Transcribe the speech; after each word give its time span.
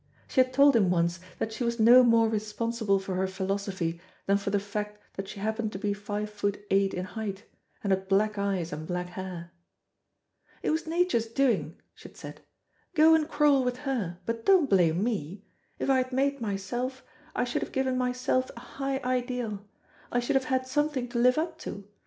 She 0.27 0.41
had 0.41 0.51
told 0.51 0.75
him 0.75 0.89
once 0.89 1.19
that 1.37 1.53
she 1.53 1.63
was 1.63 1.79
no 1.79 2.01
more 2.01 2.27
responsible 2.27 2.97
for 2.97 3.13
her 3.13 3.27
philosophy 3.27 4.01
than 4.25 4.37
for 4.37 4.49
the 4.49 4.59
fact 4.59 4.99
that 5.13 5.27
she 5.27 5.39
happened 5.39 5.71
to 5.73 5.77
be 5.77 5.93
five 5.93 6.27
foot 6.27 6.59
eight 6.71 6.95
in 6.95 7.05
height, 7.05 7.43
and 7.83 7.93
had 7.93 8.07
black 8.07 8.35
eyes 8.35 8.73
and 8.73 8.87
black 8.87 9.09
hair. 9.09 9.51
"It 10.63 10.71
was 10.71 10.87
Nature's 10.87 11.27
doing," 11.27 11.79
she 11.93 12.09
had 12.09 12.17
said; 12.17 12.41
"go 12.95 13.13
and 13.13 13.29
quarrel 13.29 13.63
with 13.63 13.77
her, 13.85 14.17
but 14.25 14.43
don't 14.43 14.67
blame 14.67 15.03
me. 15.03 15.43
If 15.77 15.87
I 15.91 15.97
had 15.97 16.11
made 16.11 16.41
myself, 16.41 17.03
I 17.35 17.43
should 17.43 17.61
have 17.61 17.71
given 17.71 17.95
myself 17.95 18.49
a 18.57 18.61
high 18.61 18.97
ideal; 19.03 19.63
I 20.11 20.19
should 20.19 20.35
have 20.35 20.45
had 20.45 20.65
something 20.65 21.09
to 21.09 21.19
live 21.19 21.37
up 21.37 21.59
to. 21.59 21.87